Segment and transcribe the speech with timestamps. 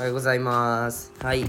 [0.00, 1.12] おはようございます。
[1.20, 1.44] はい。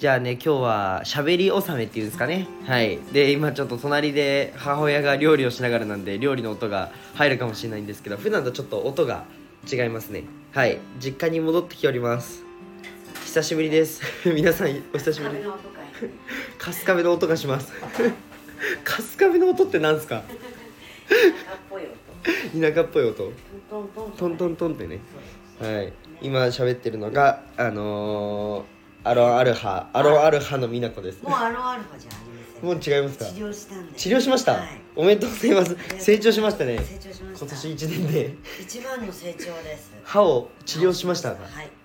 [0.00, 2.48] じゃあね、今日は喋り納めっていうんですかね。
[2.66, 2.98] はい。
[3.12, 9.22] で、今ちょっと隣で母親が料理をしながらなんで、料理の音が入るかもしれないんですけど、普段とちょっと音が
[9.72, 10.24] 違いますね。
[10.52, 10.80] はい。
[10.98, 12.42] 実家に戻ってきております。
[13.24, 14.02] 久しぶりです。
[14.26, 15.36] 皆さん、お久しぶり
[16.58, 17.72] かスカベの音がします。
[18.82, 20.16] カスカベの音ってなんですか？
[20.16, 20.32] なんか
[21.54, 22.68] っぽい音。
[22.68, 23.32] 田舎っぽい音。
[24.18, 24.98] トントントンってね。
[25.60, 32.14] はい、今喋ってるのがあのー、アロンアルハアロンアルハの美奈子ですもうアロンアルファじゃあ
[32.62, 32.94] りまもうせん。
[32.94, 33.24] 違いますか？
[33.26, 33.96] 治療したんで。
[33.98, 34.80] 治療しました、はい。
[34.96, 35.76] おめでとうございます。
[35.98, 36.78] 成長しましたね。
[36.78, 37.46] 成長しました。
[37.46, 38.34] 今年1年で。
[38.60, 39.92] 一番の成長です。
[40.02, 41.38] 歯を治療しましたはい。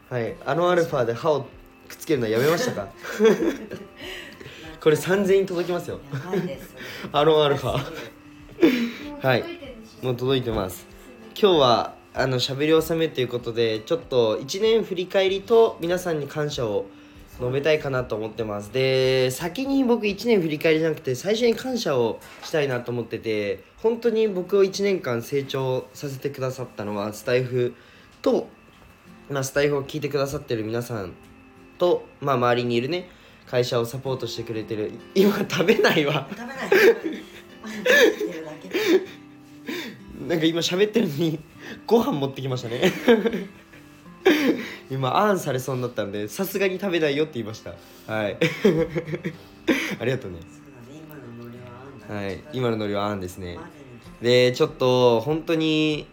[0.10, 0.36] はい。
[0.46, 1.42] アロンアルファで歯を
[1.88, 2.88] くっつけるのやめましたか？
[4.82, 6.00] これ3000円届きますよ。
[6.12, 6.76] やばいです。
[7.12, 7.80] アロンアルファ。
[9.22, 9.44] はい。
[10.02, 10.88] もう届いてます。
[11.40, 16.86] 今日はあの喋り納めということでちょっと1年振り返りと皆さんに感謝を
[17.40, 18.72] 述べたいかなと思ってます。
[18.72, 27.74] で先に僕1年振り返りじゃなくて最初に感謝をしたいなと思ってて本当に僕を1年間成長させてくださったのはスタイフ
[28.22, 28.48] と、
[29.32, 31.14] まあ、スタイフを聞いてくださってる皆さん
[31.80, 33.10] と、まあ、周りにいるね
[33.48, 34.92] 会社をサポートしてくれてる。
[35.16, 36.28] 今食べないわ。
[36.30, 36.58] 食べない。
[40.28, 41.40] なんか今喋ってるのに
[41.88, 42.92] ご飯持ってきましたね。
[44.90, 47.72] 今あんされそうになったんでさすがに食べないよって言いました。
[48.08, 48.38] はい。
[50.00, 50.40] ありがとうね。
[50.92, 52.32] 今のノリは。
[52.32, 52.44] い。
[52.54, 53.58] 今のノリはあんですね。
[54.22, 56.08] でちょっと本当に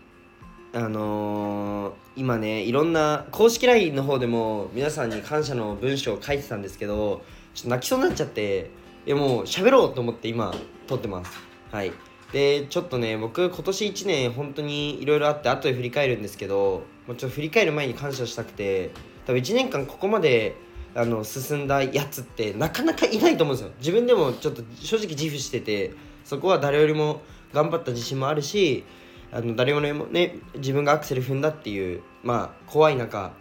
[0.72, 7.22] あのー今ねいろんな公式 LINE の方でも皆さんに感謝の文章を書いてたんですけど
[7.54, 8.70] ちょっと泣きそうになっちゃって
[9.06, 10.54] いやもう喋ろうと思って今
[10.86, 11.32] 撮ってます。
[11.70, 11.92] はい。
[12.32, 18.90] でちょっとね僕今年1年本当にいろいろあって後で振り返るんですけどもうちょっと振り返る前に感謝したくて
[19.26, 20.54] 多分1年間ここまで
[20.94, 23.72] あの進んだやつってなかなかいないと思うんですよ。
[23.78, 25.92] 自分でもちょっと正直自負してて
[26.24, 28.84] そこは誰よりも頑張った自信もあるし
[29.32, 33.32] あの誰よりもね自分がアクセル踏んだっていうまあ怖い中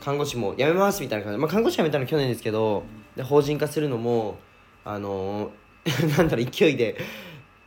[0.00, 1.38] 看護師も辞めますみたいな感じ。
[1.38, 2.84] で、まあ、看護師辞めたの去年ですけど
[3.16, 4.38] で法人化するのも
[4.84, 5.50] あの
[6.16, 6.96] なんだろう勢いで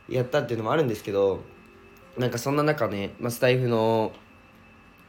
[0.08, 1.40] やったっていうのもあるんですけど
[2.18, 4.12] なんかそんな中ね、まあ、スタイフの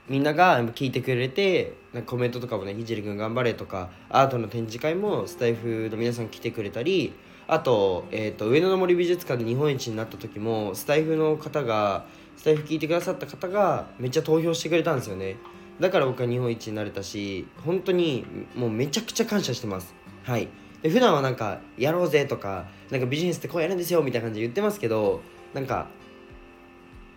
[0.10, 7.14] みんなが聞いてくれてなんかコメントとかもね「ひじりくん頑張れ」とかアートの展示会もスタイフの皆さん来てくれたり
[7.48, 15.38] あと,、えー、と上野の森美術館で日本一になった時もスタイフの方がスタイフ聞いてくださった方がめっちゃ投票してくれたんですよね。
[15.80, 18.26] だから僕は日本一になれたし本当に
[18.56, 19.94] もうめちゃくちゃ感謝してます。
[20.24, 20.48] はい。
[20.82, 25.22] で普段はなんか「やろうぜ」とか「なんかビジネスってこうやるんですよ」みたいな感じで言ってますけど
[25.54, 25.88] なんか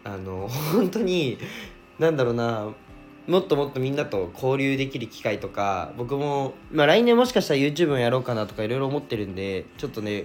[0.04, 1.38] あの 本当に
[1.98, 2.72] なんだろうな
[3.26, 10.24] もっともっとみんなと交流できる機会とか僕も、まあ、来年もしかしたら YouTube もやろうかなとかいろいろ思ってるんでちょっとね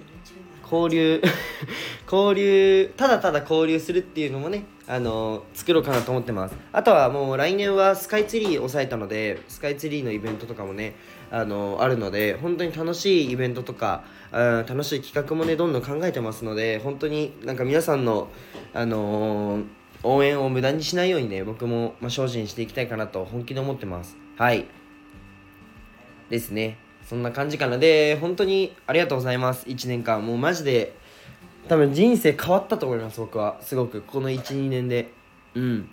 [0.64, 1.22] 交流
[2.12, 6.56] 交流ただただ交流するっていうのもねあの作ろうかなと思ってます。
[6.72, 10.96] あとはもう来年はスカイツリー抑えたのでスカイツリーのイベントとかもね
[11.32, 18.30] あのあるので本当に楽しいイベントとかあ楽しい企画もねどんどん考えてますので本当になんか皆さんの
[18.74, 19.66] あのー
[20.06, 24.16] 応援を無駄にしないようにね僕も、まあ、精進していきたいかなと本気で思ってます。
[24.38, 24.66] はい。
[26.30, 26.78] ですね。
[27.04, 27.78] そんな感じかな。
[27.78, 29.66] で本当にありがとうございます。
[29.66, 30.24] 1年間。
[30.26, 30.96] もうマジで
[31.68, 33.58] 多分人生変わったと思います僕は。
[33.62, 34.02] すごく。
[34.02, 35.12] この12年で。
[35.56, 35.90] うん。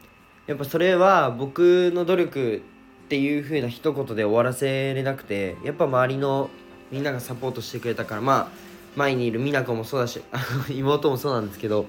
[0.46, 2.62] やっぱそれは僕の努力
[3.12, 6.48] っていう風な一言で終わらせれなくてやっぱ周りの
[6.90, 8.48] みんながサポートしてくれたからまあ
[8.96, 10.22] 前にいる美奈子もそうだし
[10.70, 11.84] 妹もそうなんですけど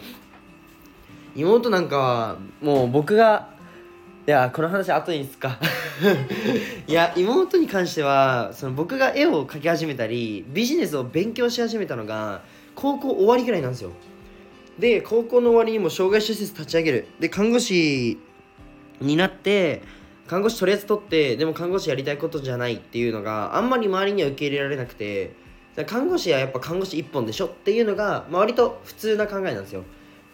[1.33, 3.47] 妹なんかはもう僕が
[4.27, 5.59] いやこの話後にすか。
[6.87, 12.41] いや妹に関してはその僕が絵を描き始めたりビジネスを勉強し始めたのが
[12.75, 13.91] 高校終わりぐらいなんですよ。
[14.77, 17.07] で高校の終わりにも障害者施設立ち上げる。
[17.21, 18.17] で看護師
[18.99, 19.83] になって
[20.27, 25.35] 看護師とりあえず取ってでも看護師やりたいことじゃないっていうのがあんまり周りには受け入れられなくて
[25.85, 29.83] 看護師はやっぱ看護師一本でしょっていうのが、まあ、割と普通な考えなんですよ。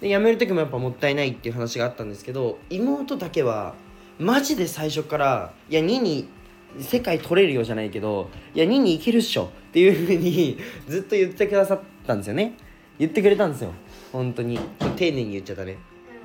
[0.01, 3.75] で辞める時もやっぱもったいないっていう話があったんですけど妹だけは
[4.17, 6.27] マジで最初からいや2に
[6.79, 10.57] 世界取れるようじゃないけどいや2に行けるっしょっていうふうに
[10.87, 12.55] ずっと言ってくださったんですよね。
[12.97, 13.71] 言ってくれたんですよ。
[14.11, 14.59] 本当に。
[14.97, 15.77] 丁寧に言っちゃったね。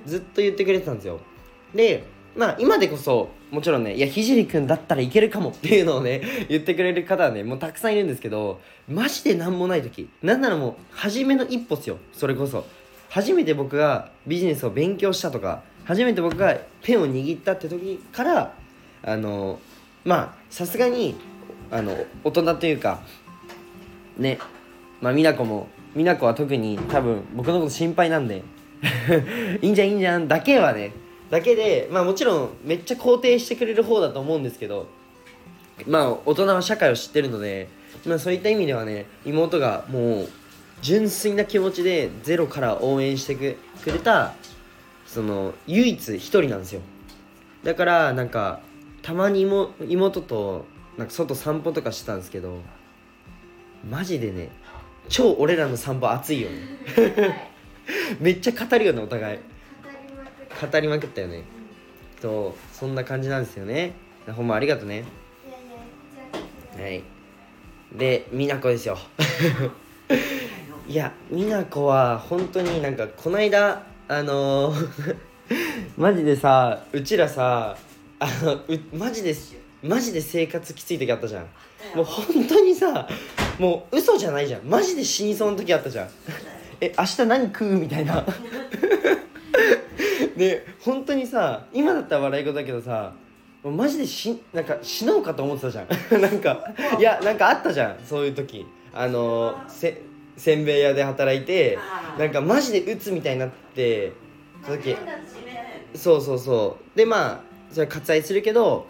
[0.07, 1.21] ずっと言ってくれてたんですよ。
[1.75, 2.05] で
[2.37, 6.21] まあ今でこそもちろんねいやひじりくんだったらいけるかもっていうのをね
[6.51, 10.09] 言ってくれる方はねもうたくさんいるんですけどマジで何もない時。
[10.23, 11.99] なんならもう初めの一歩っすよ。
[12.13, 12.67] それこそ。
[13.09, 18.53] 初めて僕がビジネスを勉強したとか初めて僕がペンを握ったって時から
[19.05, 19.61] あの
[20.05, 21.15] まあさすがに
[21.71, 23.03] あの大人というか
[24.19, 24.39] ね
[25.01, 28.43] まあ美奈子も美奈子は特に多分僕のこと心配なんで
[29.63, 30.93] いいんじゃんいいんじゃんだけはね
[31.31, 34.87] だけでまあもちろんめっちゃ肯定してくれる方だと思うんですけど
[35.87, 37.69] まあ大人は社会を知ってるので、
[38.07, 40.29] まあ、そういった意味ではね妹がもう
[40.83, 44.35] 純粋な気持ちでゼロから応援してくくれた
[45.07, 46.81] その唯一一人なんですよ。
[47.63, 48.61] だからなんか
[49.03, 50.67] たまに妹妹と
[50.99, 52.59] なんか外散歩とかしてたんですけど
[53.89, 54.51] マジでね
[55.09, 57.55] 超俺らの散歩熱いよね。
[58.21, 59.39] めっちゃ語るよねお互い
[60.61, 61.45] 語りまくったよね。
[62.21, 63.93] そうそんな感じなんですよね。
[64.35, 65.05] ほんまありがとね。
[66.79, 67.03] はい。
[67.93, 68.99] で美奈子ですよ。
[70.89, 75.17] いや美奈子は本当になんかこの間あのー
[75.97, 77.77] マジでさうちらさ
[78.19, 78.63] あのう
[78.93, 79.35] マジで
[79.83, 81.47] マジで生活きつい時あったじゃん。
[81.95, 83.07] もう本当にさ
[83.59, 84.63] もう嘘じゃないじゃん。
[84.65, 86.09] マジで死にそうな時あったじゃん。
[86.81, 87.79] え明日何食う？
[87.79, 88.25] みたいな
[90.37, 93.13] で本当にさ今だったら笑い事だけどさ
[93.63, 95.89] マジでしなんか死のうかと思ってたじゃん。
[96.21, 96.65] なんか
[96.99, 98.67] いやなんかあったじゃんそういう時。
[98.93, 100.03] あのせ
[100.37, 101.79] せんべい屋で働いて
[102.19, 104.13] なんかマジで鬱みたいになって
[104.65, 104.97] その時
[105.95, 106.99] そうそうそう。
[106.99, 107.41] でまあ
[107.73, 108.87] それ割愛するけど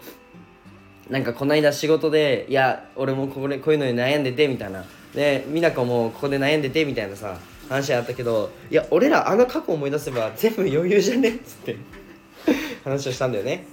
[1.09, 4.83] なんかこの間仕事でいや俺もこれこういうのに悩んでてみたいな。
[5.15, 7.37] で美奈子もここで悩んでてみたいなさ
[7.69, 11.29] 話あったけどいや俺らあの過去思い出せば全部余裕じゃね？
[11.29, 11.75] っ つって。
[12.83, 13.65] 話をしたんだよね。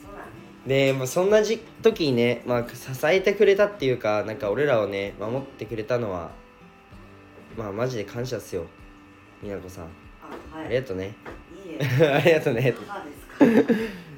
[0.67, 6.31] で、まあ、そんなじ時にね、まあ、支えてくれたっていうかなんか俺らをね守ってくれたのは
[7.56, 8.65] まあマジで感謝っすよ。
[9.43, 9.85] 美奈子さん。
[10.55, 10.67] あはい。
[10.67, 11.15] ありがとうね
[12.00, 12.75] ありがとうね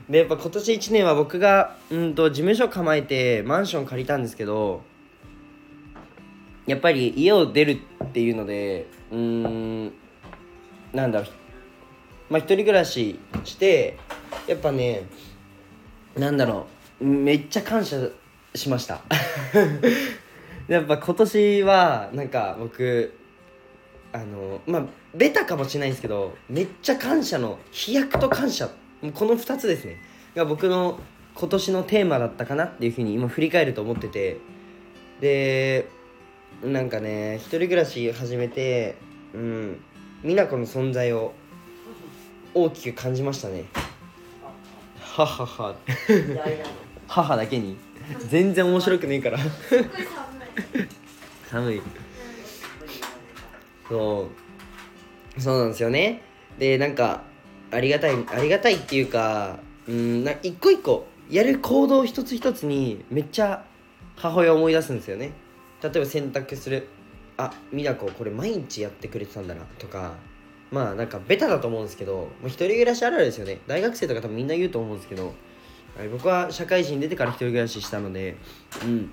[0.08, 4.82] でやっぱ今年1年は僕がうんと事務所構えてマンション借りたんですけど
[6.66, 9.92] やっぱり家を出るっていうのでうーん
[10.92, 11.28] なんだろう。
[12.30, 13.96] まあ一人暮らしして
[14.48, 15.06] やっぱね
[16.16, 16.66] なんだろ
[17.00, 17.04] う。
[17.04, 18.08] めっちゃ感謝
[18.54, 19.02] しました。
[20.66, 23.14] やっぱ今年はなんか僕
[24.12, 24.84] あのまあ
[25.14, 28.68] ベタかもしれないですけどめっちゃ感謝の飛躍と感謝。
[29.14, 29.98] この2つですね。
[30.34, 30.98] が僕の
[31.34, 34.38] 今年のテーマだったかなっていうふうに今振り返ると思ってて。
[35.20, 35.88] で
[36.62, 38.96] なんかね一人暮らし始めて
[39.34, 39.80] うん
[40.22, 41.34] 美奈子の存在を
[42.54, 43.64] 大きく感じましたね。
[47.06, 47.76] 母だけに。
[48.28, 49.38] 全然面白くねえから。
[51.50, 51.74] 寒い。
[51.74, 51.82] 寒い。
[53.88, 54.28] そ
[55.36, 55.40] う。
[55.40, 56.22] そうなんですよね。
[56.58, 57.22] でなんか
[57.70, 59.58] ありがたいありがたいっていうか
[59.88, 63.64] うんな一個一個やる行動一つ一つにめっちゃ
[64.16, 65.32] 母親を思い出すんですよね
[65.84, 66.88] 例えば洗濯する。
[67.36, 70.14] あ美奈子これ毎日やってくれてたんだなとか。
[70.70, 73.60] まあなんかベタだと思うんですけどもう一人暮らしあるあるですよね。
[73.66, 75.34] 大学生とか多分みんな言うと思うんですけど、
[75.96, 78.36] はい、僕は社会人出てから一人暮らししたので。
[78.82, 79.10] うん。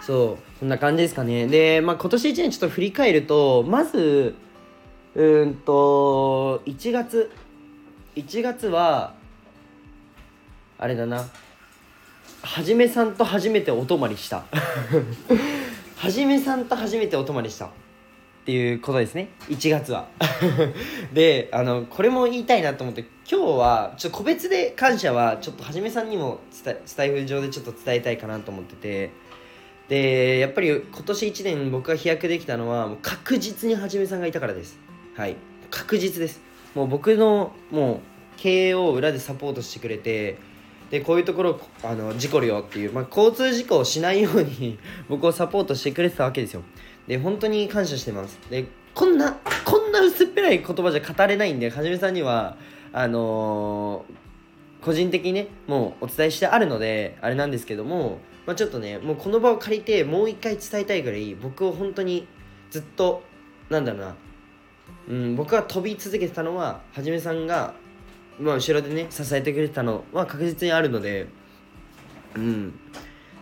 [0.00, 1.46] そうそんな感じですかね。
[1.46, 4.34] で、まあ、今年1年ちょっと振り返るとまず
[5.14, 7.30] うんと1月。
[8.16, 9.14] 1月は
[10.78, 11.24] あれだな。
[12.44, 14.44] はじめさんと初めてお泊まりした。
[15.96, 17.70] はじめさんと初めてお泊まりしたっ
[18.44, 19.30] ていうことですね。
[19.48, 20.08] 1月は。
[21.14, 29.10] であのこれも言いたいなと思って今日はちょっと個別で感謝はちょっとはじめさんにも伝えスタイフ上でちょっと伝えたいかなと思ってて。
[29.88, 34.78] でやっぱり今年1年僕が飛躍できたのはもう確実にはじめさんがいたからです。
[35.14, 35.36] はい。
[35.70, 36.42] 確実です。
[36.74, 38.00] もう僕のもう
[38.36, 40.36] 経営を裏でサポートしてくれて
[40.90, 46.62] でこういうところあの事故るよっていう、まあ、交通事故をしないように 僕をサポートしてくれてたわけですよ。
[47.06, 48.38] で本当に感謝してます。
[48.50, 52.56] でこんなこんな薄っぺらい言葉じゃ語れないんではじめさんには
[52.92, 54.24] あのー
[54.84, 62.28] 個人的にねもうお伝えしてあるのであれなんですけども、まあ、ちょっとねもうこの場を借りてもう一回伝えたいぐらい僕を本当に
[62.70, 63.22] ずっと
[63.70, 64.14] なんだろうな、
[65.08, 67.72] うん、僕が飛び続けてたのははじめさんが、
[68.38, 71.28] まあ、後ろでね支えてくれてたのは確実にあるので
[72.34, 72.78] うん。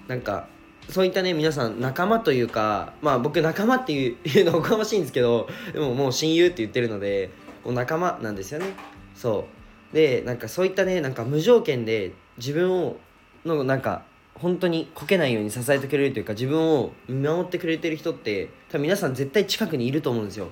[0.08, 0.48] なんか
[0.88, 7.30] そういったね皆さん仲間というかまあ僕仲間っていう いうのおこがましいんですけどでももう親友って言ってるので
[7.64, 8.66] もう仲間なんですよね。
[9.14, 9.46] そ
[9.92, 9.94] う。
[9.94, 12.96] でなんかそういったねなんか無条件で自分を
[13.44, 20.48] のなんか本当にこけないように支えてくれるというか自分を見守ってくれてる人って多分皆さん絶対近くにいると思うんですよ。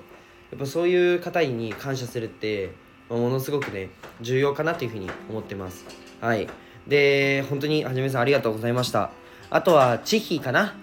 [0.51, 2.71] やっぱそういう方に感謝するって
[3.11, 3.89] まあものすごくね
[4.21, 5.85] 重要かなというふうに思ってます。
[6.21, 6.47] はい。
[6.87, 9.11] で本当にはじめさんありがとうございました。
[9.49, 10.75] あとはチヒかな？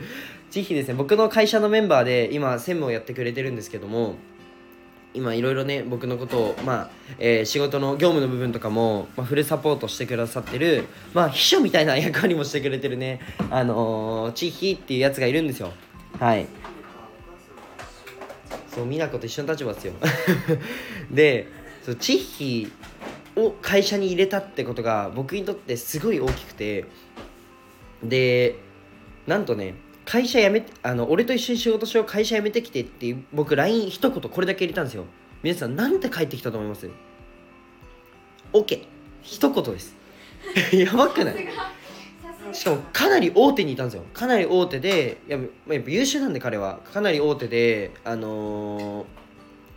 [0.50, 0.94] チヒですね。
[0.94, 4.14] 僕の会社のメンバーで今専務をやってくれてるんですけども
[5.12, 13.20] 今いろいろね僕のことを、まあえー仕事の業務の部分とかも、まあ、フルサポートしてくださってる、まあ、秘書みたいな役割もしてくれてるね。
[13.50, 15.72] あのー、チヒっていうやつがいるんですよ。
[16.18, 16.46] はい。
[18.74, 19.92] そう美奈子と一緒の立場ですよ。
[21.10, 21.46] で
[21.84, 26.86] そうチッヒーを会社に入れたってことが僕にとってすごい大きくて
[28.02, 28.56] で
[29.26, 29.74] なんとね
[30.04, 35.04] 会社辞めてあの俺と一緒に仕事しよう会社辞めてきてって僕 LINE 一言これだけ入れたんですよ。
[35.42, 36.88] 皆さんなんて返ってきたと思います
[38.52, 38.84] ?OK
[39.22, 39.94] 一言です。
[40.72, 41.34] やばくない？
[42.52, 44.04] しかもかなり大手にいたんですよ。
[44.12, 46.80] かなり大手でやっぱ優秀なんで彼は。
[46.92, 49.04] かなり大手であのー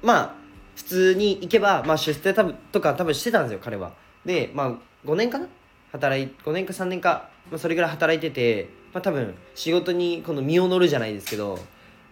[0.03, 0.35] まあ
[0.77, 3.93] 普通に行けば、まあ、出世多分とか多分してたんですよ彼は。
[4.23, 4.71] でまあ
[5.05, 5.47] 5年かな？
[5.91, 11.59] 働い5年か3年か、まあ、それぐらい働いてて、まあ、多分仕事にこの身を乗るじゃないですけど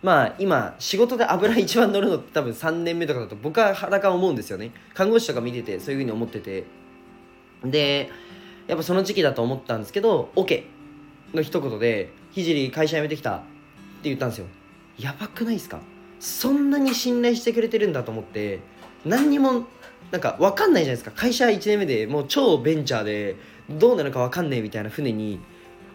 [0.01, 4.71] まあ今仕事で油一番乗るのって多分3年目とかだと僕は裸思うんですよね。
[4.93, 6.63] 看護師とか見ててそういうふうに思ってて。
[7.63, 8.09] で
[8.67, 10.63] やっぱその時期だと思ったんですけど OK
[11.33, 13.45] の一言で「聖会社辞めてきた」って
[14.03, 14.47] 言ったんですよ。
[14.97, 15.79] やばくないですか？
[16.19, 18.59] そんなに信頼してくれてるんだと思って
[19.05, 19.65] 何にも
[20.11, 21.11] なんか分かんないじゃないですか。
[21.11, 23.35] 会社1年目でもう超ベンチャーで
[23.69, 25.39] どうなるか分かんねえみたいな船に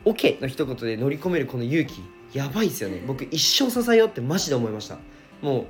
[0.04, 2.02] OK の一言で乗り込めるこの勇気。
[2.32, 3.02] やばいっすよね。
[3.06, 4.98] 僕一生支えようってマジで思いました。
[5.42, 5.66] も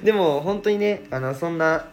[0.00, 1.88] う でも本当にねあのそんな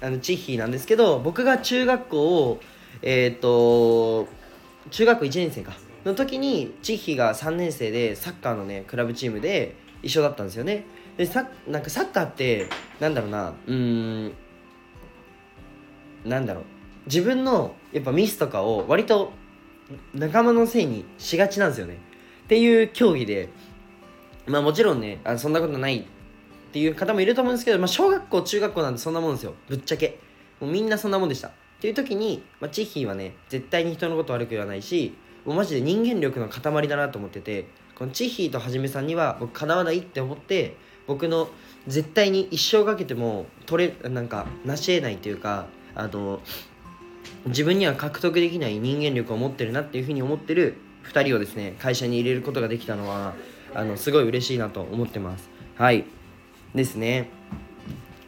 [0.00, 2.60] あのチッヒーなんですけど僕が中学校を
[3.02, 4.28] えっ、と
[4.90, 5.72] 中学校1年生か。
[6.04, 10.84] の時にチッヒーが3年生でサッカーのねクラブチームで一緒だったんですよね。
[11.16, 12.66] でさなんかサッカーって
[12.98, 14.32] なんだろうなうん
[16.24, 16.64] なんだろう。
[17.06, 19.32] 自分のやっぱミスとかを割と
[20.14, 21.98] 仲間のせいにしがちなんですよね。
[22.44, 23.48] っていう競技で
[24.46, 26.04] まあもちろんねあそんなことないっ
[26.72, 29.54] ていう方もいると思うんですけど、まあ、小学校中学校なんてそんなもんですよ。
[29.68, 30.20] ぶっちゃけ。
[30.60, 31.48] もうみんなそんなもんでした。
[31.48, 40.76] っていう時に、まあ、チッヒーはね絶対に人のこと悪く言わないしもうマジで人間力の塊だなと思っててこのチッヒーとはじめさんには僕かなわないって思って
[41.10, 41.48] 僕の
[41.88, 46.38] 絶対に一生かけても取れなんか成し得ないというかあの
[47.46, 50.76] 自分には獲得できない人間力を持ってるなっていうふうに思ってる
[51.12, 53.34] 2人をですね会社に入れることができたのは
[53.74, 55.50] あのすごい嬉しいなと思ってます。
[55.76, 56.04] はい。
[56.76, 57.28] ですね。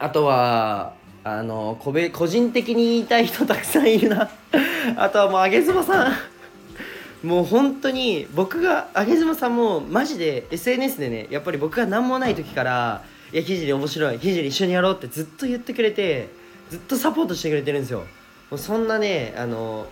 [0.00, 4.28] あとはあの個個人的に言いたい人たくさんいるな。
[4.98, 6.31] あとはもうあげずまさん。
[7.22, 16.28] もう本当に僕があげずまさんもマジで SNS でねやっぱり僕が何もない時から「いやひじり面白いひじり一緒にやろう」ってずっと言ってくれて
[16.70, 18.00] ずっとサポートしてくれてるんですよ。
[18.50, 19.86] もうそんなねあの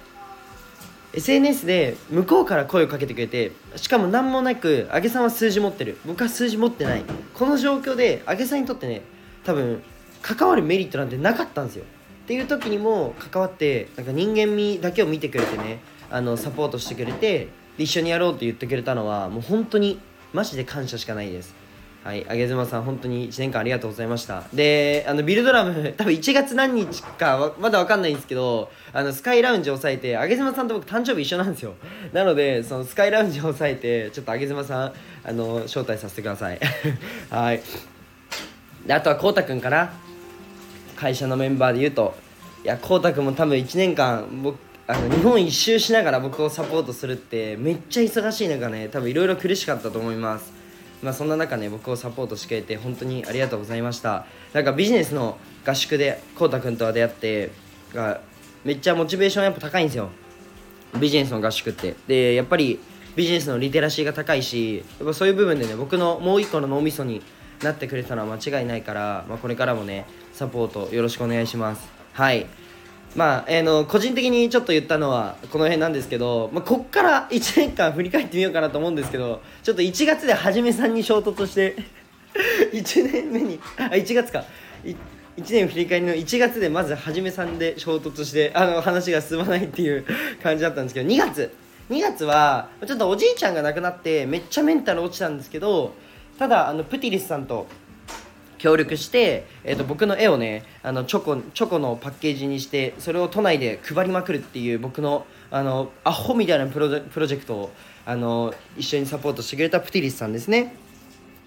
[1.13, 5.99] SNS で向こうから声をかけてくれてしかも何もなくあげさんは数字持ってる。
[6.05, 7.05] 僕は数字持ってない。
[7.35, 9.03] この状況であげさんにとってね
[9.45, 9.83] 多分
[10.23, 11.85] 関わるメリットなんてなかったんですよ。
[12.25, 17.49] っていう時にも関わってなんか人間味だけを見てくれてねあのサポートしてくれて
[17.79, 19.99] 一緒にやろうって言ってくれたのはもう本当に
[20.33, 21.61] マジで感謝しかないです
[22.03, 24.45] はい、あげずまさん、本当に1年間ありがとうございました。
[24.55, 31.75] で、あのビルドラム、 多分1月何日かまだわかんないんですけど、あのスカイラウンジを抑えて、あげずまさんと僕、誕生日一緒なんですよ。
[32.15, 34.93] なので、そのスカイラウンジを抑えて、ちょっとあげずまさん、
[35.25, 36.59] あの招待させてください。
[37.29, 37.61] はい。
[38.87, 39.93] で、あとはこうたくんかな。
[40.97, 42.15] 会社のメンバーで言うと、
[42.65, 44.59] いや、こうたくんも多分1年間、僕、
[44.91, 50.53] あの日本一周しながら僕をサポートするってめっちゃ忙しい中ね多分いろいろ苦しかったと思います。
[51.01, 54.27] まあ、そんな中ね僕をサポートしてくれて本当にありがとうございました。
[54.53, 57.53] なんかビジネスの合宿でこうたくんとは出会って
[57.95, 58.21] が
[58.65, 60.11] めっちゃモチベーションやっぱ高いんですよ。
[60.99, 61.95] ビジネスの合宿って。
[62.09, 62.81] でやっぱり
[63.15, 67.23] ビジネスのリテラシーが高いしやっぱそういう部分でね僕のもう一個の脳みそに
[67.63, 71.89] なってくれたのは間違いないから、まあ、これからもねサポートよろしくお願いします。
[72.13, 72.47] はい。
[73.17, 81.77] まあ、えーの個人的にちょっと言ったのはこの辺なんですけど、まあ、こっから1年間振り返ってみようかなと思うんですけどちょっと1月ではじめさんに衝突して
[82.73, 84.45] 1年目にあ1月か。
[84.85, 90.05] 1年振り返りの1月でまずはじめさんで衝突してあの話が進まないっていう
[90.43, 91.51] 感じだったんですけど2月。
[91.89, 95.93] 2月はちょっとおじいちゃんが亡くなってめっちゃメンタル落ちたんですけど
[96.39, 97.67] ただあのプティリスさんと
[98.61, 107.71] 協力して、えー、と僕の絵をねあのチョコチョコのパッケージにしてそれを都内で配りまくるっていう僕のあのアホみたいなプロジェプロジェクトを
[108.05, 110.77] あの一緒にサポートしてくれたプティリスさんですね。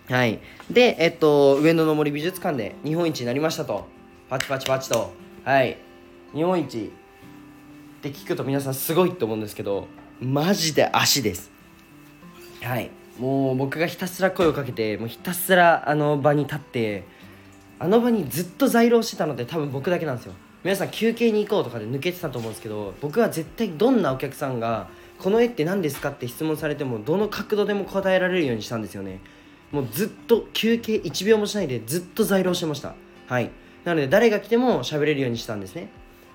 [0.10, 0.39] はい。
[0.72, 3.86] でえっと上野の森美術館で日本一になりましたと。
[4.27, 5.13] パチパチパチと。
[5.46, 5.77] はい。
[6.34, 6.91] 日本一
[8.00, 9.88] って聞くと皆さんすごいと思うんですけど
[10.20, 11.51] マジで足です。
[12.63, 12.89] はい。
[13.20, 17.03] もう僕がひたすら声をかけてもうひたすらあの場に立って
[17.79, 20.34] あの場にずっと在廊してたので多分僕だけなんですよ。
[20.63, 24.88] 皆さん休憩に行こうとかで抜けてたと思うんですけど僕は絶対どんなお客さんが
[25.20, 29.20] この絵って何ですかって質問されてもどの角度でも答えられるようにしたんですよね。
[29.72, 32.96] もうずっと休憩1秒もしないでずっと在廊してました。
[33.27, 33.51] はい。
[33.84, 35.89] なので誰が来ても喋れるようにしたんですね。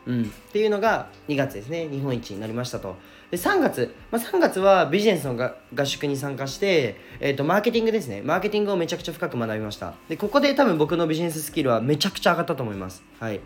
[0.09, 1.87] うん、っていうのが2月ですね。
[1.87, 2.97] 日本一になりましたと。
[3.31, 5.37] で3月、まあ、3月はビジネスの
[5.75, 8.23] 合宿に参加して、えー、とマーケティングですね。
[8.25, 9.93] マーケティングをめちゃくちゃ深く学びました。
[10.09, 13.05] でここで多分僕のビジネススキルはめちゃくちゃ上がったと思います。
[13.21, 13.41] はい。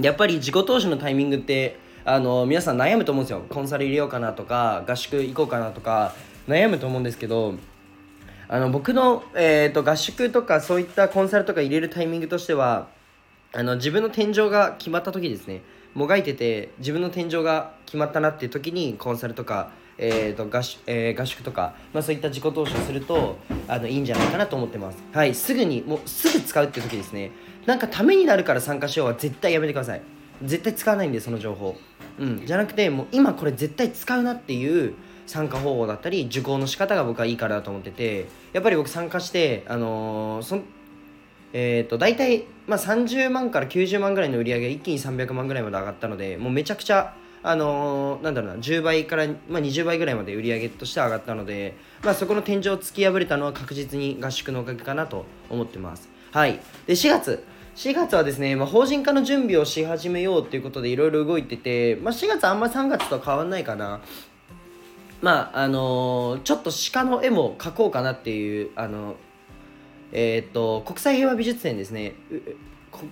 [0.00, 3.44] やっぱり自己投資のタイミングってあの皆さん悩むと思うんですよ。
[3.48, 6.14] コンサル入れようかなとか合宿行こうかなとか
[6.46, 7.54] 悩むと思うんですけど
[8.48, 12.88] あの僕の、えー、と合宿とかそういったコンサルとか入れるタイミングとしては
[13.56, 15.62] あの自分の天井が決まった時ですね
[15.94, 23.36] もがいてて自分の天井が決まったなっていう時にコンサルとか、えーと合宿えー合宿とか、まあ、そういった自己投資をすると
[23.68, 24.98] あのいいんじゃないかなと思ってます。
[25.12, 27.30] はいすぐにもうすぐ使うっていう時ですね。
[27.64, 30.02] なんかためになるから参加しようは絶対やめてください。
[30.42, 31.76] 絶対使わないんでその情報。
[32.18, 32.44] うん。
[32.44, 34.94] じゃなくてもう今これ絶対使うなっていう
[35.26, 40.64] 参加方法だったり受講の仕方が僕はいいからだと思っててやっぱり僕参加してあのーそん
[41.56, 56.08] えー、と大体、まあ、30万から90万ぐらいの売り上げが一気に300万ぐらいまで上がったのでもうめちゃくちゃ、あのーなんだろうな10倍から、まあ、20倍ぐらいまで売り上げとして上がったので、まあ、そこの天井を突き破れたのは確実に合宿のおかげかなと思ってます。
[56.32, 56.58] はい。
[56.86, 57.44] で4月。
[57.76, 64.00] 4月はですね、まあ、法人化の準備をし始めようということでいろいろ動いてて、まあ、4月あんまり3月と変わんないかな。
[65.20, 69.16] まああのーちょっと鹿の絵も描こうかなっていうあの
[70.12, 72.14] えー、と国際平和美術展ですね。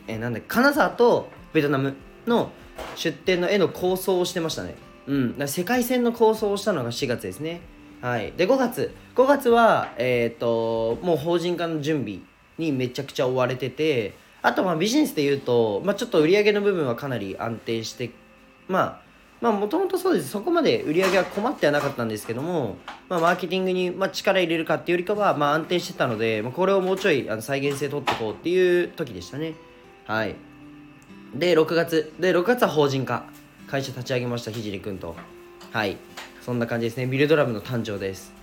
[0.06, 1.94] えーなんだ金沢とベトナム
[2.26, 2.52] の
[2.94, 4.76] 出展の絵の構想をしてましたね。
[5.06, 5.38] うん。
[5.38, 7.60] だ世界戦の構想をしたのが4月ですね。
[8.00, 8.32] はい。
[8.36, 8.94] で5月。
[9.16, 12.20] 5月はえっ、ともう法人化の準備
[12.58, 18.10] にめちゃくちゃ追われててあとまあビジネスで言うと、まあ、ちょっと売り上げの部分はかなり安定して
[18.68, 19.11] まあ
[19.42, 20.28] まあもともとそうです。
[20.28, 22.76] そこまで売り上げは困ってはなかったんですけども、
[23.08, 29.54] まあ、マーケティングに、まあ、力入れるかっていうよりかは、まあ、安定してたので、まあ、これをもうちょいあの再現性取っていこうっていう時でしたね。
[30.06, 30.36] はい。
[31.34, 33.24] で6月で6月は法人化。
[33.66, 35.16] 会社立ち上げましたひじりくんと。
[35.72, 35.96] はい。
[36.42, 37.06] そんな感じですね。
[37.06, 38.34] ビルドラブの誕生です。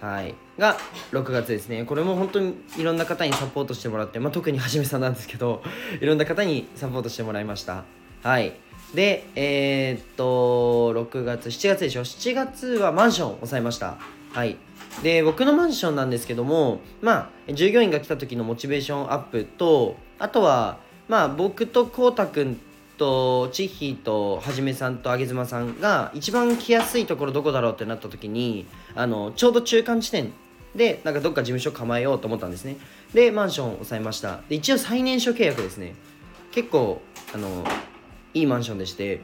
[0.00, 0.34] はい。
[0.58, 0.78] が
[1.12, 1.84] 6月ですね。
[1.84, 5.62] これも本当にいろんな方にサポートしてもらって、まあ、特にはじめさんなんですけど
[6.00, 7.84] いろんな方にサポートしてもらいました。
[8.22, 8.54] はい。
[8.94, 13.98] でえーっと6月7月でしょ？7月はマンションを抑えました。
[14.32, 14.56] はい。
[15.02, 22.60] で僕のマンションなんですけどもまあ従業員が来た時のモチベーションアップとあとはまあ僕とこうたくん
[22.98, 30.32] とチッヒーとはじめさんとあげずまさんが一番来やすいところどこだろうってなった時にあのちょうど中間地点
[30.74, 32.76] でなんかどっか事務所構えようと思ったんですね。
[33.14, 34.40] でマンションを抑えました。
[34.48, 35.94] で一応最年少契約ですね。
[36.52, 37.00] 結構
[37.32, 37.64] あの
[38.34, 39.20] いいマンションでして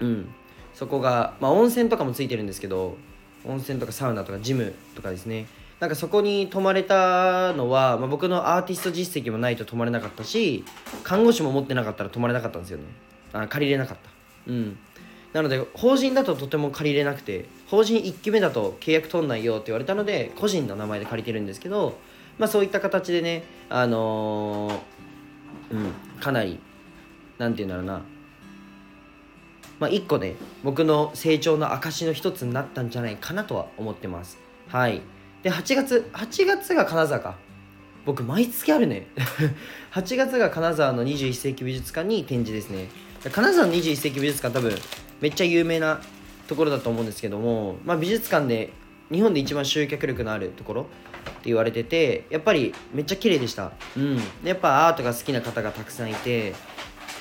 [0.00, 0.28] うん。
[0.74, 2.96] そこが、まあ、温泉とかもついてるんですけど
[3.44, 5.46] 温泉とかサウナとかジムとかですね。
[5.80, 10.64] なんかそこに泊まれたのは、まあ、僕のアーティスト実績もないと泊まれなかったし
[11.04, 12.84] 看護師も持ってなかったら泊まれなかったんですよね。
[13.32, 14.10] あ借りれなかった。
[14.50, 14.78] うん。
[15.32, 21.98] なので法人だととても借りれなくて法人1期目だと契約取んないよって言われたので個人の名前で借りてるんですけど
[22.38, 24.78] まあそういった形でねあのー
[25.70, 26.58] うんかなり
[27.36, 28.02] なんて言うんだろうな
[29.78, 34.38] まあ、一個ね僕の成長の証の一つになったんじゃないかなとは思ってます。
[34.68, 35.02] はい。
[35.42, 37.36] で8月8月が金沢か。
[38.04, 39.06] 僕毎月あるね。
[39.92, 42.88] 8月が金沢の21世紀美術館に展示ですね。
[43.30, 44.74] 金沢の21世紀美術館多分
[45.20, 46.00] めっちゃ有名な
[46.46, 48.72] ところだと思うんですけども、まあ、美術館で
[49.12, 53.72] 日本で一番集客力のあるところって言われててやっぱりめっちゃ綺麗でした。
[53.96, 54.20] うん。
[54.42, 56.54] やっぱアートが好きな方がたくさんいて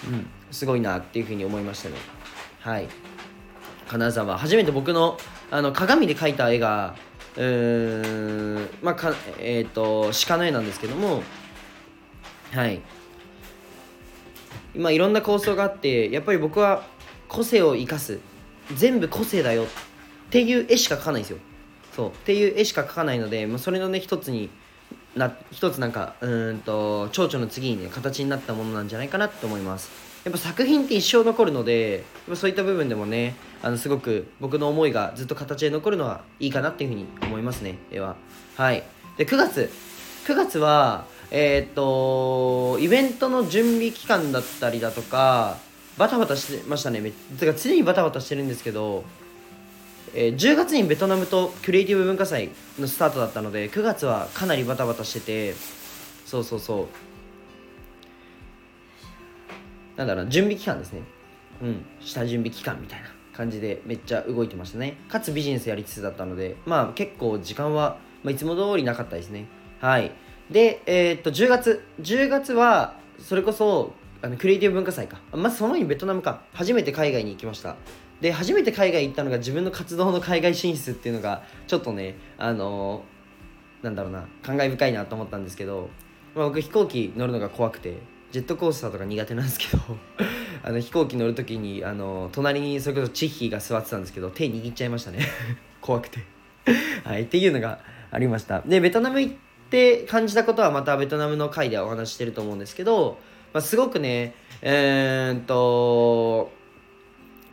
[0.09, 2.16] うんすごいなっていうふうに思いましたね。
[2.67, 2.89] はい。
[3.87, 4.37] 金沢。
[4.37, 5.17] 初めて僕の
[5.51, 6.97] あの鏡で描いた絵が
[7.37, 11.23] うーんまあかえっ、と鹿の絵なんですけども
[12.51, 12.81] はい。
[14.75, 16.83] 今いろんな構想があってやっぱり僕は
[17.29, 18.19] 個性を生かす。
[18.75, 19.67] 全部個性だよっ
[20.29, 21.37] ていう絵しか描かないんですよ。
[21.95, 22.09] そう。
[22.09, 24.49] っていう絵しか描かないので、まあ、それのね一つに
[25.15, 30.16] な一つなんかうんと蝶々の次にね形になったものなんじゃないかなと思います。
[30.23, 32.03] やっぱ作品って一生残るので
[32.35, 38.15] そういった部分でもねあのすごく僕の思いがずっと形で残るのはいいかなっていうふうに思いますね絵は。
[38.55, 38.83] はい。
[39.17, 39.69] で9月。
[40.25, 45.57] 9月はえーっとイベントの準備期間だったりだとか
[45.97, 46.99] バタバタしてましたね。
[46.99, 49.03] めてか常にバタバタしてるんですけど、
[50.13, 55.55] えー10月にベトナムとクリエイティブ文化祭のスタートだったので9月はかなりバタバタしてて
[56.25, 57.06] そうそうそう。
[59.97, 61.01] なんだろうな準備期間ですね。
[61.61, 61.85] うん。
[61.99, 64.97] 下準備期間みたいな感じでめっちゃ動いてましたね。
[65.09, 69.47] かつビジネスやりつつだったのでまあ結構時間は、まあ、いつも通りなかったですね。
[69.81, 70.11] はい。
[70.49, 75.19] でえーっと10月10月はそれこそあのクリエイティブ文化祭か。
[75.31, 76.43] あまずその前にベトナムか。
[76.53, 77.75] 初めて海外に行きました。
[78.21, 83.17] で初めて海外行ったのが自分の活動の海外進出っていうのがちょっとねあのー
[83.83, 85.89] なんだろうな感慨深いなと思ったんですけど、
[86.35, 87.99] まあ、僕飛行機乗るのが怖くて
[88.31, 89.79] ジェットコースターとか苦手なんですけど
[90.63, 95.19] あの飛行機乗る時にあの隣にそれこそチッヒーが座ってたんですけど手握っちゃいましたね。
[95.81, 96.19] 怖くて。
[97.03, 97.79] はいっていうのが
[98.11, 98.61] ありました。
[98.65, 99.33] でベトナム行っ
[99.69, 103.17] て感じたことはまたベトナムの回でお話ししてると思うんですけど、
[103.53, 106.51] まあ、すごくねえー、っと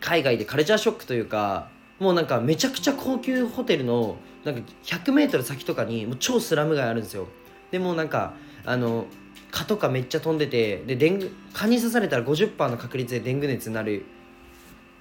[0.01, 1.69] 海外でカルチャーショックというか
[2.01, 7.29] もうなんかめちゃくちゃ高級ホテルのなんか 100m 先とかにもう超スラム街あるんですよ。
[7.71, 8.35] でもなんか
[8.65, 9.07] あの
[9.55, 14.05] 蚊とかめっちゃ飛んでてでデング蚊に刺されたら50%の確率でデング熱になるっ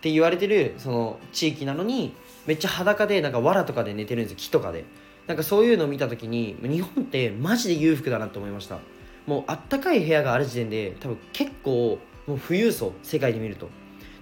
[0.02, 2.14] て言われてるその地域なのに
[2.46, 4.86] めっちゃ裸でなんか藁とかで寝てるんですよ木とかで。
[5.26, 8.80] なんかそういうのを見た時に日本ってマジで裕福だなって思いました。
[9.26, 13.68] もうあったかい部屋がある時点で多分結構もう富裕層世界で見ると。
[13.68, 13.70] っ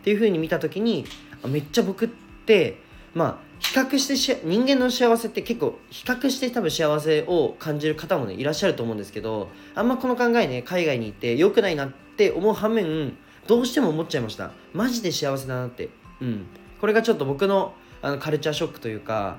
[0.04, 1.06] ていう風に見た時に
[1.48, 2.08] めっちゃ僕っ
[2.46, 2.78] て
[3.16, 13.16] まあ比較してし人間の幸せって結構比較して多分幸せを感じる方もねいらっしゃると思うんですけどあんまこの考えね海外に行って良くないなって思う反面
[13.48, 14.52] どうしても思っちゃいました。
[14.74, 15.90] マジで幸せだなって。
[16.22, 16.46] うん。
[16.80, 19.38] これがちょっと僕のあのカルチャーショックというか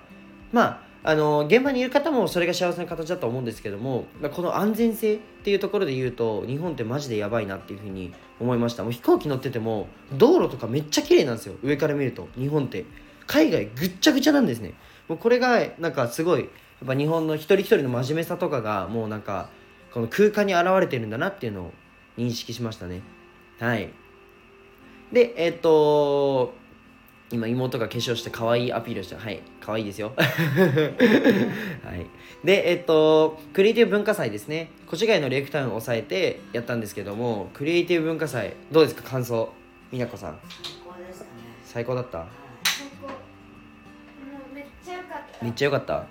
[0.52, 4.04] まああの現場にいる方もそれが幸せな形だと思うんですけども
[4.34, 8.84] この安全性っていうところで言うと日本ってマジでやばいなっていうふうに思いました。
[8.84, 11.54] もう飛行機乗ってても道路とかめっちゃ綺麗なんですよ。
[11.62, 12.84] 上から見ると日本って。
[13.32, 14.74] 海外ぐっちゃぐちゃなんですね。
[15.08, 16.48] もうこれがなんかすごいやっ
[16.86, 19.48] ぱ日本の一人一人の真面目さとかがもうなんか
[19.92, 21.72] この空間に現れてるんだなっていうのを
[22.18, 23.00] 認識しましたね。
[23.58, 23.88] はい。
[25.12, 26.54] でえっ、と
[27.30, 30.12] 今妹が化粧して可愛いアピールしてはい可愛いですよ。
[30.16, 30.22] は
[31.94, 32.06] い。
[32.44, 34.70] でえっ、とクリエイティブ文化祭ですね。
[34.92, 39.02] 越谷のレイクタウンを抑えてやったんですけどもクリエイティブ文化祭どうですか？
[39.02, 39.50] 感想。
[39.90, 40.38] 美奈子さん。
[40.52, 41.30] 最高でしたね。
[41.64, 42.41] 最高だった？
[45.42, 45.98] めっちゃ良かった。
[45.98, 46.06] こ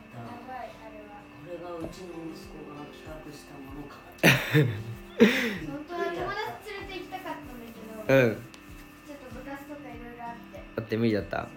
[1.47, 8.35] れがうちの息子が企画したものか本当は友達連れて行きたかったんだけど、うん。
[8.35, 10.59] ちょっと部活とかいろいろあって。
[10.75, 11.47] だって無理だった。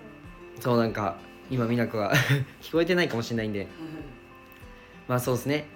[0.60, 1.16] そうなんか
[1.50, 2.14] 今美奈子が
[2.62, 3.66] 聞こえてないかもしれないんで。
[5.08, 5.66] まあそうですね。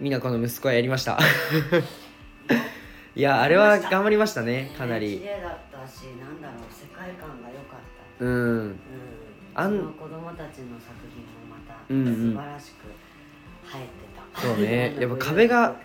[0.00, 1.18] 美奈子の息子はやりました。
[3.14, 7.80] いやあれは頑張りましたねかな綺り麗だったしなんだろう世界観が良かっ
[8.18, 8.24] た。
[8.24, 8.30] うん。
[8.30, 8.80] うん
[9.58, 12.88] あの子供たちの作品もまた素晴らしく
[13.74, 14.94] 映えてた、そうね。
[15.00, 15.76] やっぱ壁が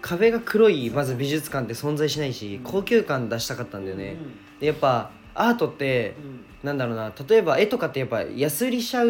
[0.00, 4.16] 壁が黒いまず美術館って存在しないし高級感出したかったんだよね。
[4.58, 6.16] でやっぱアートって
[6.62, 9.08] うなんだろうな例えば絵とかってやっぱ安売りしちゃう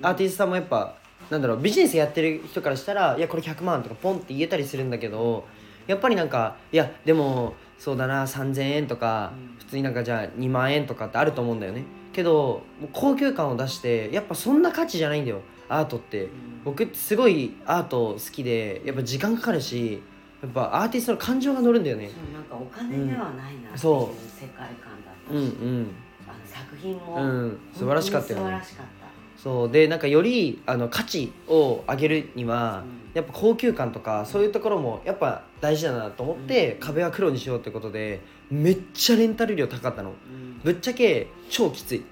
[0.00, 0.94] アーティストさんもやっぱ
[1.28, 5.46] なんだろうビジネスやってる人からしたらいやこれ100万とかポンって言えたりするんだけど
[5.86, 9.58] やっぱりなんかいやでもそうだな3000円とかうん。
[9.58, 16.28] 普通になんかじゃあ2万円とかってあると思うんだよねけど高級感を出してやっぱそんな価値じゃないんだよアートって。
[16.64, 20.00] 僕ってすごいアート好きでやっぱ時間かかるし
[20.42, 22.08] やっぱアーティストの感情が乗るんだよね。
[22.08, 25.38] そうなんかお金ではないなっていうそう世界観だったし、う。
[25.38, 25.44] んう
[25.82, 25.90] ん。
[26.28, 27.58] あの作品も、うん。
[27.74, 28.32] 素晴らしかった。
[28.32, 29.01] よね素晴らしかった
[29.42, 33.02] そうでなんかよりあの価値を上げるには、うん。
[33.12, 36.80] やっぱ高級感とかそういうところもやっぱ大事だなと思って、うん。
[36.80, 40.10] 壁は黒にしようってことでめっちゃレンタル料高かったの。
[40.10, 40.60] うん。
[40.62, 42.04] ぶっちゃけ超きつい。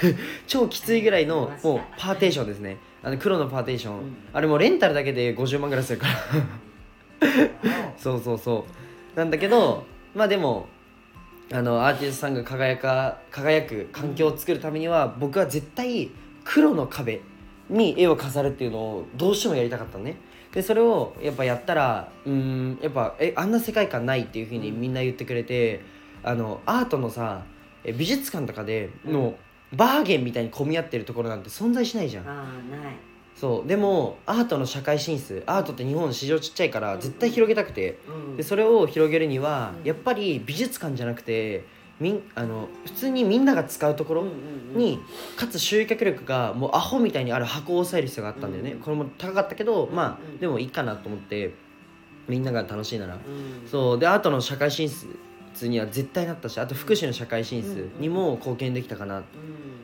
[0.48, 2.78] 超きついぐらいのもうパーテーションですね。
[3.02, 4.16] あの黒のパーテーション、うん。
[4.32, 6.14] あれもうレンタルだけで50万ぐらいするから。
[7.98, 8.64] そうそうそ
[9.14, 9.18] う。
[9.18, 10.68] なんだけどまあでも
[11.52, 16.10] あのアーティストさんが輝か輝く環境を作るためには、僕は絶対
[16.48, 17.20] 黒の壁
[17.68, 20.16] に絵を飾るっていうのをどうしてもやりたかったのね。
[20.52, 25.82] でそれをやっぱやったらうーんやっぱえあんな世界観ないっていうふうにみんな言ってくれて、
[26.22, 27.42] あのアートのさ
[27.84, 29.36] え美術館とかでの、
[29.76, 32.26] バーゲンみたいに混み合ってるところなんて存在しないじゃん。
[32.26, 32.96] ああない。
[33.36, 33.68] そう。
[33.68, 37.98] でもアートの社会進出アートって日本市場ちっちゃいから絶対広げたくて。
[38.08, 38.36] うん。
[38.38, 39.86] でそれを広げるにはうん。
[39.86, 41.66] やっぱり美術館じゃなくて
[42.00, 44.24] みんあの普通にみんなが使うところ
[44.74, 45.00] に
[45.36, 48.78] かつ集客力がもうアホみたいにある箱を押さえる必要があったんだよね、うん。
[48.80, 51.54] これも高かったけどまうんあでもいいかなと思って
[52.28, 53.14] みんなが楽しいなら。
[53.14, 53.98] うんそう。
[53.98, 59.24] でアートの社会進出には絶対なったしあと福祉の社会進出にも貢献できたかな、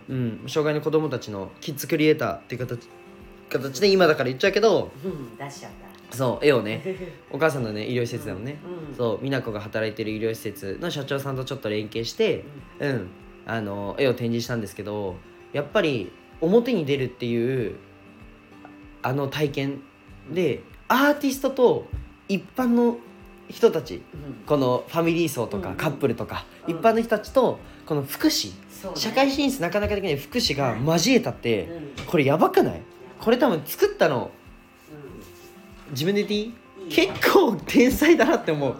[0.08, 0.40] うん。
[0.42, 2.88] うん、障害の子供たちのキッズクリエイターっていう形
[3.48, 5.36] 形で今だから言っちゃうけどうん。
[5.36, 6.82] 出しちゃったそう絵をね
[7.30, 8.58] お母さんのね医療施設でもね、
[8.90, 12.44] うんそう美奈子が働いてる医療施設の社長さんとちょっと連携して、
[12.78, 13.08] うん、
[13.46, 15.16] あの絵を展示したんですけど
[15.52, 17.76] やっぱり表に出るっていう
[19.02, 19.82] あの体験
[20.30, 21.86] でアーティストと
[22.28, 22.98] 一般の
[23.48, 24.00] 人たちうん。
[24.46, 25.76] このファミリー層とかうん。
[25.76, 26.74] カップルとか、うん。
[26.74, 28.52] 一般の人たちとこの福祉
[28.94, 32.04] 社会進出なかなかできない福祉が交えたってうん。
[32.06, 32.82] これやばくない？
[33.20, 34.43] これ多分作ったのう
[35.90, 36.54] 自分で言っていい？
[36.90, 38.76] 結構天才だなって思う。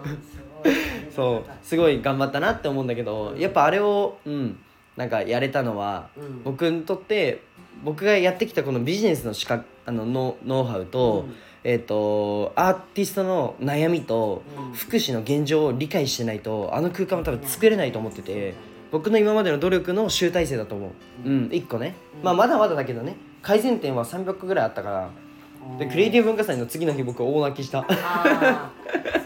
[1.15, 1.51] そう。
[1.63, 4.57] すごい頑張ったなって思うんだけどやっぱあれをうん
[4.95, 6.43] なんかやれたのはうん。
[6.43, 7.41] 僕にとって
[7.83, 11.25] 僕がやってきたこのビジネスの資格あのノノウハウと,、
[11.63, 14.73] えー、とアーティストの悩みとうん。
[14.73, 18.53] 福祉の現状を理解してないとあの空間も多分作れないと思ってて
[18.91, 20.91] 僕の今までの努力の集大成だと思う。
[21.25, 21.95] うん1個ね。
[22.17, 22.23] うん。
[22.23, 23.15] まあまだまだだけどね。
[23.41, 25.09] 改善点は300個ぐらいあったから
[25.79, 27.79] でクリエイティブ文化祭の次の日僕大泣きした。
[27.79, 28.71] ああ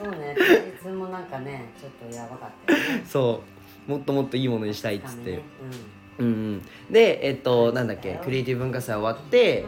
[0.01, 0.35] そうね。
[0.81, 3.03] 当日もなんかねちょっとやばかったよね。
[3.05, 3.41] そ
[3.87, 3.91] う。
[3.91, 5.41] もっともっといいものにしたいっつって、ね
[6.19, 9.65] うんうん、でえっとなんだっけクリエイティブ文化祭終わって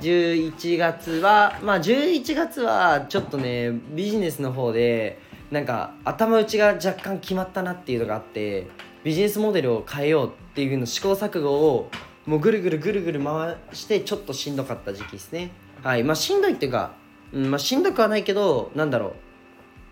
[0.00, 5.18] 11月はまあ11月はちょっとねビジネスの方で
[5.50, 8.66] なんか頭打ちが若干決まったなっていうのがあって
[9.02, 11.90] ビジネスモデルを変えようっていうの試行錯誤を
[12.26, 16.92] もうぐるぐるぐるぐる回してちょっとしんどかった時期ですねはいまあしんどいっていうか、
[17.32, 19.14] うんまあ、しんどくはないけどなんだろ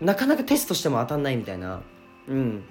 [0.01, 0.05] う。
[0.05, 1.81] なかなかテストしても当たんないみたいな。
[2.27, 2.63] うん。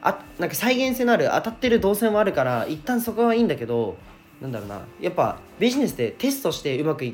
[0.00, 3.96] あなんか再現性のある当たってる動線もあるから一旦そこはいいんだけど
[4.40, 4.82] なんだろうな。
[5.00, 7.04] やっぱビジネスでテストしてうまく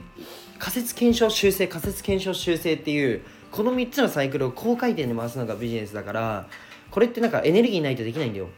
[0.58, 3.22] 仮説検証修正仮説検証修正っていう
[3.52, 6.46] この3つのサイクルを高回転で回すのがビジネスだから
[6.90, 8.48] これってなんかエネルギーないとできないんだよ。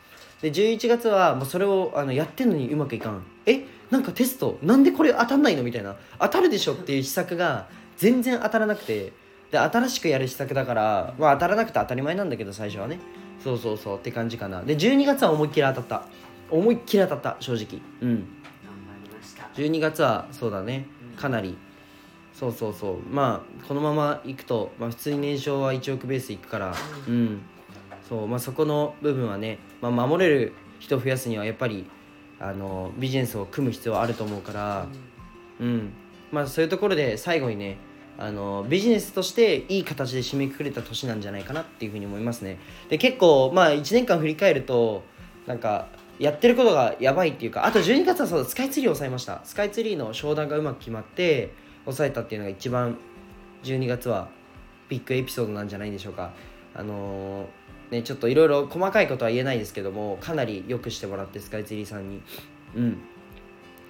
[0.41, 3.23] で11月はもうそれをあのやってんのにうまくいかん。
[3.47, 3.65] え？
[3.91, 5.97] なんかテストなんでこれ当たんないのみたいな。
[6.19, 9.13] 当たるでしょっていう施策が全然当たらなくて。
[9.51, 12.99] で新しくやる施策だから、まあ、当たらなくて当たり前なんだけど最初はね。
[13.43, 14.63] そうそうそうって感じかな。
[14.63, 16.05] で12月は思いっきり当たった。
[16.51, 17.81] 思いっきり当たった正直。
[18.01, 18.09] うん。
[18.09, 19.49] 頑張りました。
[19.55, 20.87] 12月はそうだね。
[21.17, 21.57] かなり。
[22.33, 22.99] そうそうそう。
[23.11, 26.75] まあこのままいくと、まあ、普通に年商は1億ベースいくから。
[27.09, 27.41] うん。
[28.09, 28.29] そう。
[28.29, 31.87] まあそこの部分はね、まあ、守れる人を増やすにはやっぱり
[32.41, 34.87] あのビジネスを組む必要はあると思うから。
[35.61, 35.93] うん。
[36.33, 37.77] まあそういうところで最後にね
[38.19, 42.59] あのビジネスとしていい形で締めくくれた年なんじゃないかなっていうふうに思いますね。
[42.89, 45.03] で結構まあ1年間振り返ると
[45.47, 49.41] なんかやってることがやばいっていうかあと12月はそうだスカイツリーを抑えました。
[49.45, 51.53] スカイツリーの商談がうまく決まって
[51.85, 52.99] 抑えたっていうのが一番
[53.65, 54.29] 12月は
[54.89, 56.33] ビッグエピソードなんじゃないでしょうか。
[56.75, 57.60] あのー
[57.91, 62.23] ねちょっといろいろ細かいことは言えないですけどもかなり良くしてもらってスカイツリーさんに。
[62.77, 62.99] うん。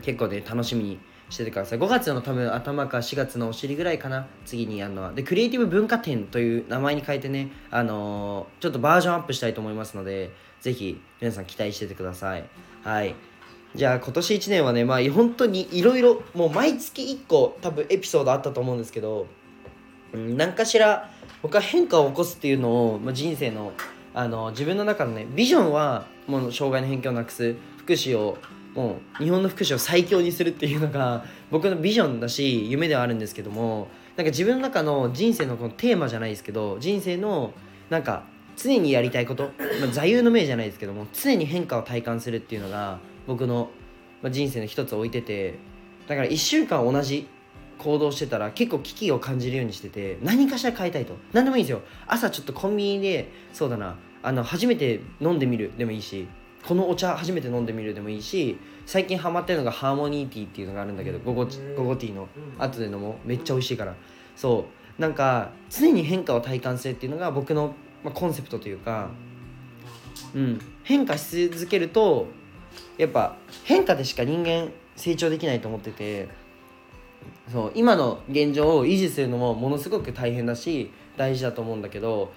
[0.03, 1.79] 結構ね楽しみにしててください。
[1.79, 4.27] 5月の多分頭か4月のお尻ぐらいかな。
[4.47, 5.13] 次にやるのは。
[5.13, 12.45] でクリエイティブ文化展という名前に変えてねあのーちょっとバージョンアップしたいと思いますのでぜひ皆さん期待しててください。
[12.83, 13.15] はい。
[13.75, 19.27] じゃあ今年1年はねまあ本当にいろいろもう毎月1個多分エピソードあったと思うんですけど
[20.13, 21.11] うん何かしら
[21.43, 23.73] 僕は変化を起こすっていうのを、まあ、人生の
[24.12, 27.55] あの自分の中のねビジョンはもう障害の偏見をなくす。
[27.79, 28.38] 福祉を
[28.75, 37.53] もう日本の福祉を最強にするっていうのが 僕のビジョンだし夢ではあるんですけどもなんか自分の中の人生のこのテーマじゃないですけど人生の
[37.88, 38.25] なんか
[38.57, 43.71] 常にやりたいこと、まあ、座右の銘じゃないですけども常に変化を体感するっていうのが僕の、
[44.23, 45.59] まあ、人生の一つを置いてて
[46.07, 47.27] だから1週間同じ
[47.83, 51.14] 行動してたら結構危機を感じるようにしてて何かしら変えたいと。
[51.33, 51.81] 何でもいいんですよ。
[52.07, 56.29] 朝ちょっとコンビニでそうだなあの初めて飲んでみるでもいいし
[56.66, 62.62] このお茶初めて飲んでみるでもいいし最近ハマってるのがハーモニーティーっていうのがあるんだけど午後午後ティーのうん。
[62.62, 63.29] 後で飲もう。
[63.29, 63.95] めっちゃ美味しいから。
[64.37, 64.66] そ
[64.99, 65.01] う。
[65.01, 69.09] なんか常に変化を体感するっていうのが僕の、まあ、コンセプトというか、
[70.35, 72.27] うん、変化し続けると
[72.99, 76.29] やっぱ変化でしか人間成長できないと思ってて
[77.52, 82.33] そう今の現状を維持するのもものすごく大変だし大事だと思うんだけど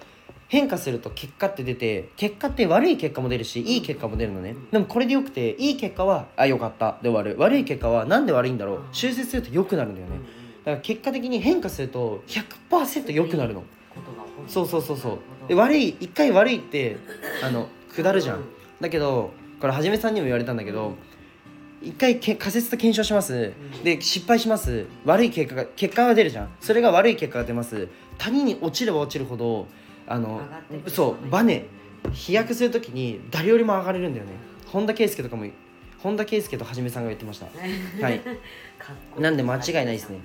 [0.47, 4.55] 変化すると結果って出て結果って悪い結果も出るしいい結果も出るのね。
[4.71, 6.99] でもこれでよくていい結果はあよかった。
[7.01, 7.35] で終わる。
[7.39, 8.79] 悪い結果はなんで悪いんだろう。
[8.91, 10.17] 修正すると良くなるんだよね
[10.65, 13.63] だから結果的に変化すると100%良くなるの。
[14.47, 15.17] そうそうそうそう。
[15.47, 16.97] で悪い一回悪いって
[17.43, 18.43] あの下るじゃん。
[18.79, 20.93] だけどこれはじめさんにも言われたんだけど
[21.83, 23.51] 一回け仮説と検証します。
[23.83, 24.85] で失敗します。
[25.05, 26.49] 悪い結果が結果が出るじゃん。
[26.61, 27.89] それが悪い結果が出ます。
[28.17, 29.67] 谷に落ちれば落ちるほど
[30.07, 30.41] あの
[30.87, 31.65] そうバネ
[32.11, 34.31] 飛躍する時に誰よりも上がれるんだよね。
[34.67, 35.45] 本田圭佑とかも
[35.99, 37.47] 本田圭佑とはじめさんが言ってました。
[38.01, 38.21] はい。
[39.17, 40.19] なんで間違いないですね。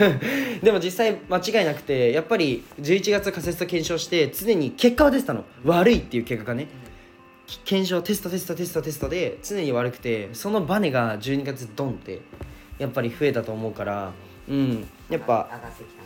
[0.62, 5.44] でも実際間違いなくてやっぱり11月仮説と検証して常に結果は出てたの。
[5.64, 6.68] 悪いっていう結果がね
[7.64, 12.20] 検証テストテストテストテストで常に悪くてそのバネが12月ドンって
[12.78, 14.12] やっぱり増えたと思うから
[14.48, 15.48] うんやっぱ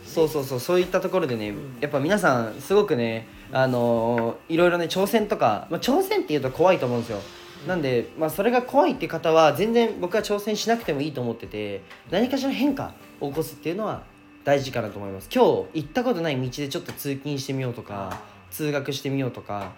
[0.03, 7.19] そうそうそうそういったところでね、んやっぱ皆さんすごくねあのーいろいろね挑戦とか、まあ、挑戦っていうと怖いと思うんですよ。
[7.67, 11.81] なんで、まあ、それが怖いって方は全然僕は挑戦しなくてもいいと思ってて
[12.11, 14.03] 何かしら変化を起こすっていうのは
[14.43, 15.29] 大事かなと思います。
[15.33, 19.71] 今日行ったことない道でちょっと通勤してみようとか通学してみようとか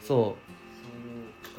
[0.00, 0.06] うん。
[0.06, 0.47] そそう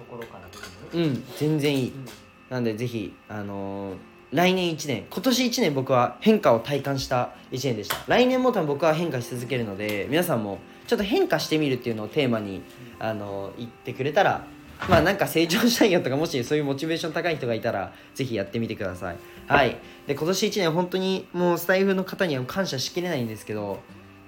[0.10, 1.90] ころからうん全然いい。
[1.90, 2.06] うん。
[2.50, 3.96] なんでぜひあのー
[4.32, 7.98] 来年1年今年1年僕は変化を体感した1年でした。
[8.08, 12.62] 来年も多分僕は変化し続けるので皆さんもちょっと変化してみるっていうのをテーマに
[13.00, 14.46] あのー言ってくれたら
[14.88, 19.18] まあなんか成長したいよとかもしそういうモチベーション高い人がいたらぜひやってみてください。
[19.48, 19.78] はい。
[20.06, 23.80] で今年1年本当にもうスタイフの方には感謝しきれないんですけど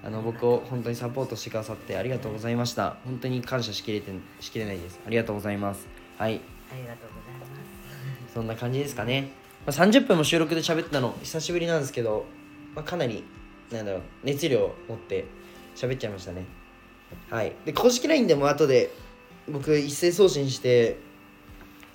[0.04, 2.96] あの僕を本当にサポートしてくださってありがとうございました。
[3.04, 4.10] 本当に感謝しきれて
[4.40, 5.00] しきれないです。
[5.06, 5.86] ありがとうございます。
[6.18, 6.40] はい。
[6.72, 8.34] ありがとうございます。
[8.34, 9.30] そんな感じですかね、
[9.66, 12.24] まあ、30分も収録で喋ったの久しぶりなんですけど、
[12.74, 13.24] まあ、かなり
[13.70, 15.26] なんだろう熱量を持って
[15.76, 16.46] 喋っちゃいましたね。
[17.30, 17.52] はい。
[17.64, 18.90] で公式 LINE でも後で
[19.48, 20.98] 僕一斉送信して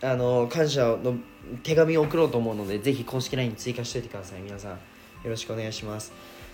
[0.01, 1.15] あの感謝の
[1.63, 4.41] 手紙を送ろうと思うのでぜひ公式 LINE 追加しておいてください。
[4.41, 4.77] 皆さんよ
[5.25, 6.13] ろしくお願いします。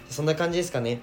[0.10, 1.02] そんな感じですかね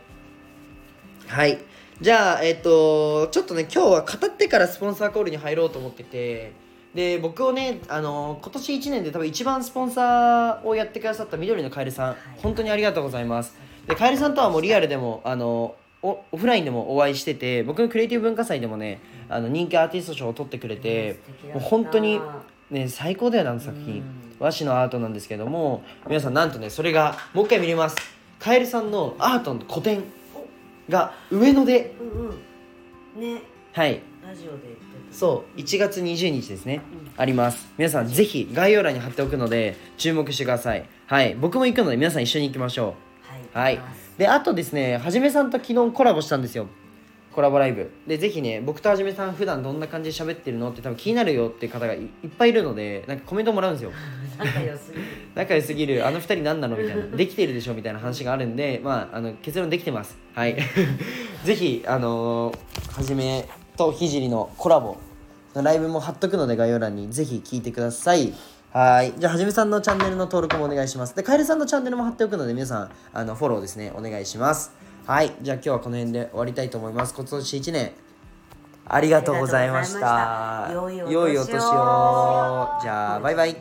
[1.31, 1.59] はい。
[2.01, 6.53] じゃあえっ、とちょっとね今日は語ってからスポンサーコールに入ろうと思ってて。
[6.93, 12.17] で僕をねあの今年1年で多分一番スポンサーをやってくださった緑のカエルさん、い。
[12.39, 13.55] 本当にありがとうございます。
[13.87, 21.21] でカエルさんとはもうリアルでもあのおオフラインでもお会いしてて僕のクリエイティブ文化祭でもねあの人気アーティスト賞を取ってくれて、
[21.55, 22.21] もう本当に
[22.73, 24.05] ね最高だよなあの作品、うん。
[24.41, 27.97] 和紙のアートなんですけども皆さんなんとねそれがもう一回見れます。
[28.41, 30.03] カエルさんのアートの個展
[30.91, 32.29] が上野でうん
[33.19, 33.35] うん。
[33.35, 33.43] ね。
[33.73, 34.03] はい。
[34.23, 35.17] ラジオで言ってた。
[35.17, 35.59] そう。
[35.59, 37.11] 1月20日ですね、うん。
[37.17, 37.73] あります。
[37.79, 40.87] 皆さんぜひ概要欄に貼っておくので注目してください。
[41.07, 41.35] はい。
[41.35, 42.95] 僕も行くので皆さん一緒に行きましょ
[43.53, 43.55] う。
[43.55, 43.77] はい。
[43.77, 43.81] はい。
[44.21, 46.67] であとですねはじめさんと昨日コラボしたんですよ
[47.35, 47.91] コラボライブ。
[48.07, 50.71] でぜひね僕とはじめさん普段どんな感じで喋ってるの？
[50.71, 53.93] って多分気になるよって方がいいっぱいいるのでなんかコメントもらうんですよ。
[54.39, 55.05] 仲良すぎる。
[55.35, 56.07] 仲良すぎる。
[56.07, 56.77] あの二人何なの？
[56.77, 57.03] みたいな。
[57.17, 57.75] できてるでしょ？
[57.75, 60.17] みたいな話があるんでまああの結論できてます。
[60.35, 60.57] はい。
[61.45, 64.97] ぜひあのーはじめとひじりのコラボ
[65.55, 67.11] のライブも貼っとくので概要欄に。
[67.13, 68.35] ぜひ聞いてください。
[68.73, 69.13] はい。
[69.19, 71.15] じゃあはじめさんのチャンネルの登録もお願いします。
[71.17, 73.93] でカエルさんのチャンネルも貼っておくので皆さんあのフォローですね。
[73.97, 74.73] お願いします
[75.11, 75.35] はい。
[75.43, 77.13] じゃあ今日はこの辺で終わりたいと思います。
[77.15, 77.91] 今年1年、
[78.87, 80.71] ありがとうございました。
[80.73, 80.89] 良
[81.29, 81.59] いお年を。
[82.81, 83.57] じゃあ、バイバイ。